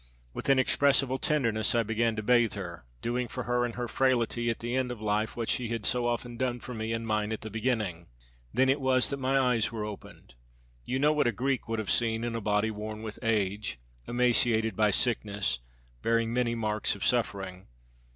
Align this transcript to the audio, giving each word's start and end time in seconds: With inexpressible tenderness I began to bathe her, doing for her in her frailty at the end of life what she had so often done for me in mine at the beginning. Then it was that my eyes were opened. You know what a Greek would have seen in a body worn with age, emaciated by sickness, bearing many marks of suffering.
With 0.33 0.49
inexpressible 0.49 1.19
tenderness 1.19 1.75
I 1.75 1.83
began 1.83 2.15
to 2.15 2.23
bathe 2.23 2.53
her, 2.53 2.85
doing 3.03 3.27
for 3.27 3.43
her 3.43 3.63
in 3.63 3.73
her 3.73 3.87
frailty 3.87 4.49
at 4.49 4.57
the 4.57 4.75
end 4.75 4.91
of 4.91 4.99
life 4.99 5.37
what 5.37 5.47
she 5.47 5.67
had 5.67 5.85
so 5.85 6.07
often 6.07 6.37
done 6.37 6.59
for 6.59 6.73
me 6.73 6.91
in 6.91 7.05
mine 7.05 7.31
at 7.31 7.41
the 7.41 7.51
beginning. 7.51 8.07
Then 8.51 8.67
it 8.67 8.81
was 8.81 9.11
that 9.11 9.17
my 9.19 9.37
eyes 9.37 9.71
were 9.71 9.85
opened. 9.85 10.33
You 10.85 10.97
know 10.97 11.13
what 11.13 11.27
a 11.27 11.31
Greek 11.31 11.67
would 11.67 11.77
have 11.77 11.91
seen 11.91 12.23
in 12.23 12.33
a 12.33 12.41
body 12.41 12.71
worn 12.71 13.03
with 13.03 13.19
age, 13.21 13.79
emaciated 14.07 14.75
by 14.75 14.89
sickness, 14.89 15.59
bearing 16.01 16.33
many 16.33 16.55
marks 16.55 16.95
of 16.95 17.05
suffering. 17.05 17.67